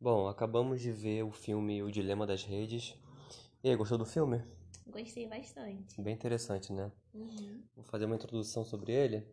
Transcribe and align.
Bom, 0.00 0.28
acabamos 0.28 0.80
de 0.80 0.92
ver 0.92 1.24
o 1.24 1.32
filme 1.32 1.82
O 1.82 1.90
Dilema 1.90 2.24
das 2.24 2.44
Redes. 2.44 2.94
E 3.64 3.68
aí, 3.68 3.74
gostou 3.74 3.98
do 3.98 4.06
filme? 4.06 4.44
Gostei 4.86 5.26
bastante. 5.26 6.00
Bem 6.00 6.14
interessante, 6.14 6.72
né? 6.72 6.92
Uhum. 7.12 7.64
Vou 7.74 7.84
fazer 7.84 8.04
uma 8.04 8.14
introdução 8.14 8.64
sobre 8.64 8.92
ele. 8.92 9.26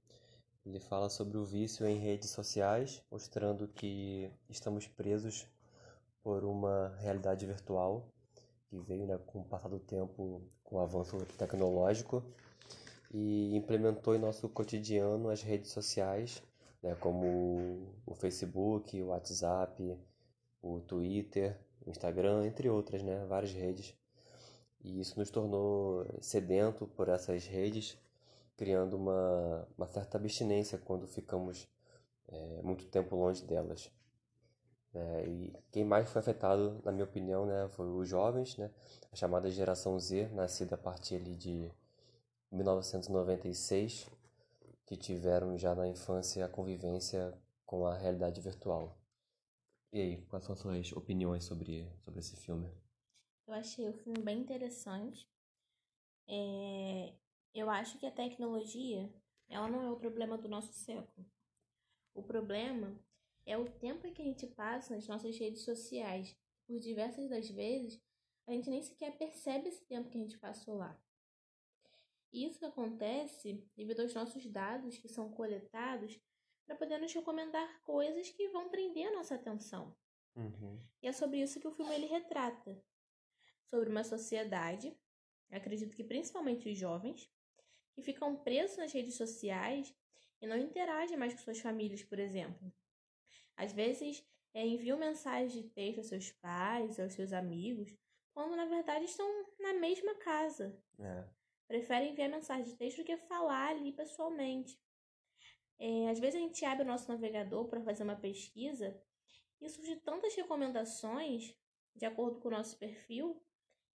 Ele 0.66 0.80
fala 0.80 1.08
sobre 1.08 1.38
o 1.38 1.46
vício 1.46 1.86
em 1.86 2.00
redes 2.00 2.32
sociais, 2.32 3.04
mostrando 3.12 3.68
que 3.68 4.32
estamos 4.50 4.88
presos 4.88 5.48
por 6.24 6.44
uma 6.44 6.96
realidade 6.98 7.46
virtual 7.46 8.12
que 8.68 8.76
veio 8.80 9.06
né, 9.06 9.20
com 9.20 9.42
o 9.42 9.46
passar 9.46 9.70
do 9.70 9.80
tempo, 9.80 10.42
com 10.64 10.78
o 10.78 10.80
avanço 10.80 11.16
tecnológico 11.38 12.24
e 13.14 13.56
implementou 13.56 14.16
em 14.16 14.20
nosso 14.20 14.50
cotidiano 14.50 15.30
as 15.30 15.44
redes 15.44 15.72
sociais, 15.72 16.42
né, 16.82 16.96
como 16.96 17.94
o 18.04 18.16
Facebook, 18.16 19.00
o 19.00 19.10
WhatsApp, 19.10 19.96
o 20.66 20.82
Twitter, 20.82 21.56
o 21.86 21.92
Instagram, 21.92 22.46
entre 22.48 22.70
outras, 22.70 23.04
né, 23.04 23.24
várias 23.28 23.54
redes. 23.54 23.94
E 24.84 25.00
isso 25.00 25.20
nos 25.20 25.30
tornou 25.30 26.06
sedento 26.22 26.88
por 26.88 27.08
essas 27.08 27.46
redes, 27.46 27.98
criando 28.58 28.96
uma, 28.98 29.68
uma 29.78 29.88
certa 29.88 30.18
abstinência 30.18 30.78
quando 30.80 31.08
ficamos 31.08 31.68
é, 32.28 32.62
muito 32.64 32.86
tempo 32.88 33.16
longe 33.16 33.44
delas. 33.44 33.92
É, 34.94 35.26
e 35.28 35.54
quem 35.72 35.84
mais 35.84 36.10
foi 36.10 36.20
afetado, 36.20 36.82
na 36.84 36.92
minha 36.92 37.04
opinião, 37.04 37.46
né, 37.46 37.68
foi 37.70 37.88
os 37.88 38.08
jovens, 38.08 38.58
né, 38.58 38.72
a 39.12 39.16
chamada 39.16 39.50
geração 39.52 40.00
Z, 40.00 40.30
nascida 40.34 40.76
a 40.76 40.78
partir 40.78 41.16
ali 41.16 41.36
de 41.36 41.72
1996, 42.52 44.08
que 44.86 44.96
tiveram 44.96 45.58
já 45.58 45.76
na 45.76 45.88
infância 45.88 46.46
a 46.46 46.50
convivência 46.50 47.34
com 47.66 47.86
a 47.86 47.96
realidade 47.96 48.40
virtual. 48.42 48.96
E 49.96 50.02
aí, 50.02 50.22
quais 50.24 50.44
são 50.44 50.52
as 50.52 50.60
suas 50.60 50.92
opiniões 50.92 51.46
sobre, 51.46 51.90
sobre 52.04 52.20
esse 52.20 52.36
filme? 52.36 52.70
Eu 53.48 53.54
achei 53.54 53.88
o 53.88 53.94
filme 53.94 54.22
bem 54.22 54.40
interessante. 54.40 55.26
É... 56.28 57.14
Eu 57.54 57.70
acho 57.70 57.98
que 57.98 58.06
a 58.06 58.12
tecnologia, 58.12 59.10
ela 59.48 59.70
não 59.70 59.82
é 59.84 59.90
o 59.90 59.96
problema 59.96 60.38
do 60.38 60.50
nosso 60.50 60.74
século. 60.74 61.26
O 62.14 62.22
problema 62.22 63.00
é 63.46 63.58
o 63.58 63.72
tempo 63.72 64.12
que 64.12 64.22
a 64.22 64.26
gente 64.26 64.46
passa 64.48 64.94
nas 64.94 65.08
nossas 65.08 65.40
redes 65.40 65.64
sociais. 65.64 66.36
Por 66.68 66.78
diversas 66.78 67.30
das 67.30 67.50
vezes, 67.50 67.98
a 68.48 68.52
gente 68.52 68.70
nem 68.70 68.82
sequer 68.82 69.18
percebe 69.18 69.70
esse 69.70 69.86
tempo 69.86 70.10
que 70.10 70.18
a 70.18 70.22
gente 70.22 70.38
passou 70.38 70.76
lá. 70.76 71.02
Isso 72.34 72.66
acontece 72.66 73.66
devido 73.78 74.02
aos 74.02 74.14
nossos 74.14 74.46
dados 74.46 74.98
que 74.98 75.08
são 75.08 75.32
coletados 75.32 76.20
para 76.66 76.76
poder 76.76 76.98
nos 76.98 77.14
recomendar 77.14 77.82
coisas 77.84 78.30
que 78.30 78.50
vão 78.50 78.70
prender 78.70 79.08
a 79.08 79.14
nossa 79.14 79.36
atenção. 79.36 79.96
Uhum. 80.36 80.80
E 81.02 81.08
é 81.08 81.14
sobre 81.14 81.42
isso 81.42 81.60
que 81.60 81.68
o 81.68 81.72
filme 81.72 81.94
ele 81.96 82.08
retrata. 82.08 82.82
Sobre 83.70 83.90
uma 83.90 84.04
sociedade, 84.04 84.96
acredito 85.52 85.96
que 85.96 86.04
principalmente 86.04 86.70
os 86.70 86.78
jovens, 86.78 87.30
que 87.94 88.02
ficam 88.02 88.36
presos 88.36 88.78
nas 88.78 88.92
redes 88.92 89.16
sociais 89.16 89.96
e 90.42 90.48
não 90.48 90.58
interagem 90.58 91.18
mais 91.18 91.34
com 91.34 91.40
suas 91.40 91.60
famílias, 91.60 92.04
por 92.04 92.20
exemplo. 92.20 92.72
Às 93.56 93.72
vezes, 93.72 94.24
é, 94.54 94.66
enviam 94.66 94.98
mensagens 94.98 95.54
de 95.54 95.64
texto 95.64 96.00
aos 96.00 96.08
seus 96.08 96.32
pais, 96.32 97.00
aos 97.00 97.14
seus 97.14 97.32
amigos, 97.32 97.94
quando 98.34 98.56
na 98.56 98.66
verdade 98.66 99.06
estão 99.06 99.28
na 99.60 99.74
mesma 99.74 100.14
casa. 100.16 100.78
É. 101.00 101.24
Preferem 101.68 102.12
enviar 102.12 102.30
mensagem 102.30 102.66
de 102.66 102.76
texto 102.76 102.98
do 102.98 103.04
que 103.06 103.18
falar 103.18 103.70
ali 103.70 103.92
pessoalmente. 103.94 104.78
É, 105.80 106.10
às 106.10 106.20
vezes 106.20 106.36
a 106.36 106.44
gente 106.44 106.64
abre 106.66 106.84
o 106.84 106.88
nosso 106.88 107.10
navegador 107.10 107.68
para 107.68 107.82
fazer 107.82 108.04
uma 108.04 108.16
pesquisa 108.16 109.00
e 109.62 109.70
surge 109.70 109.96
tantas 109.98 110.34
recomendações 110.36 111.56
de 111.96 112.06
acordo 112.06 112.40
com 112.40 112.48
o 112.48 112.52
nosso 112.52 112.78
perfil 112.78 113.42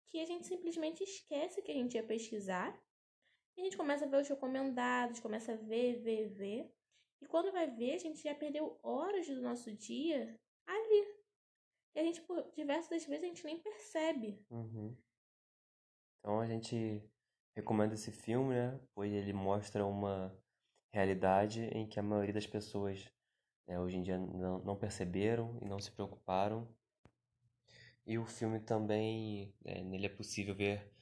que 0.08 0.18
a 0.18 0.26
gente 0.26 0.46
simplesmente 0.46 1.02
esquece 1.04 1.62
que 1.62 1.70
a 1.70 1.74
gente 1.74 1.94
ia 1.94 2.02
pesquisar. 2.02 2.76
E 3.56 3.60
a 3.60 3.64
gente 3.64 3.76
começa 3.76 4.04
a 4.04 4.08
ver 4.08 4.20
os 4.20 4.28
recomendados, 4.28 5.20
começa 5.20 5.52
a 5.52 5.56
ver, 5.56 6.00
ver, 6.00 6.28
ver. 6.28 6.74
E 7.20 7.26
quando 7.26 7.52
vai 7.52 7.70
ver, 7.70 7.94
a 7.94 7.98
gente 7.98 8.22
já 8.22 8.34
perdeu 8.34 8.78
horas 8.82 9.26
do 9.26 9.40
nosso 9.40 9.70
dia 9.72 10.38
ali. 10.66 11.20
E 11.94 12.00
a 12.00 12.02
gente, 12.02 12.20
por 12.22 12.50
diversas 12.52 13.04
vezes, 13.04 13.24
a 13.24 13.28
gente 13.28 13.44
nem 13.44 13.58
percebe. 13.58 14.44
Uhum. 14.50 14.96
Então 16.18 16.40
a 16.40 16.46
gente 16.46 17.02
recomenda 17.54 17.94
esse 17.94 18.10
filme, 18.10 18.54
né? 18.54 18.80
Pois 18.94 19.12
ele 19.12 19.32
mostra 19.32 19.84
uma 19.84 20.36
realidade 20.92 21.62
em 21.72 21.86
que 21.86 21.98
a 21.98 22.02
maioria 22.02 22.34
das 22.34 22.46
pessoas 22.46 23.08
né, 23.66 23.78
hoje 23.78 23.96
em 23.96 24.02
dia 24.02 24.18
não, 24.18 24.58
não 24.60 24.76
perceberam 24.76 25.56
e 25.62 25.64
não 25.64 25.78
se 25.78 25.90
preocuparam. 25.92 26.66
E 28.06 28.18
o 28.18 28.26
filme 28.26 28.58
também, 28.58 29.54
é, 29.64 29.82
nele 29.82 30.06
é 30.06 30.08
possível 30.08 30.54
ver 30.54 30.92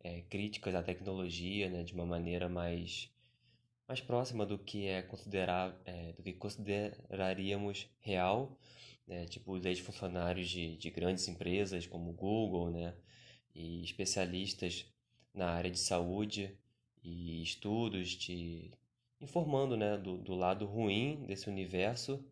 é, 0.00 0.20
críticas 0.22 0.74
à 0.74 0.82
tecnologia 0.82 1.70
né, 1.70 1.82
de 1.82 1.94
uma 1.94 2.04
maneira 2.04 2.48
mais, 2.48 3.10
mais 3.86 4.00
próxima 4.00 4.44
do 4.44 4.58
que 4.58 4.86
é 4.86 5.02
considerar, 5.02 5.74
é, 5.86 6.12
do 6.12 6.22
que 6.22 6.34
consideraríamos 6.34 7.88
real, 8.00 8.58
né, 9.06 9.24
tipo 9.26 9.52
os 9.52 9.64
ex-funcionários 9.64 10.48
de, 10.50 10.76
de 10.76 10.90
grandes 10.90 11.26
empresas 11.28 11.86
como 11.86 12.12
Google, 12.12 12.70
né, 12.70 12.94
e 13.54 13.82
especialistas 13.82 14.86
na 15.32 15.50
área 15.50 15.70
de 15.70 15.78
saúde 15.78 16.56
e 17.02 17.42
estudos 17.42 18.10
de 18.10 18.70
informando 19.20 19.76
né, 19.76 19.96
do, 19.96 20.18
do 20.18 20.34
lado 20.34 20.66
ruim 20.66 21.24
desse 21.26 21.48
universo 21.48 22.24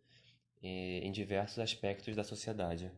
eh, 0.62 1.00
em 1.02 1.12
diversos 1.12 1.58
aspectos 1.58 2.16
da 2.16 2.24
sociedade. 2.24 2.90